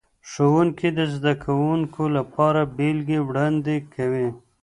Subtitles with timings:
[0.29, 4.27] ښوونکي د زده کوونکو لپاره بیلګې وړاندې کوي.